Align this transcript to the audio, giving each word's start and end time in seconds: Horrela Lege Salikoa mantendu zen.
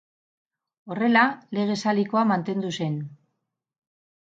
Horrela 0.95 1.27
Lege 1.59 1.77
Salikoa 1.85 2.27
mantendu 2.33 2.77
zen. 2.79 3.01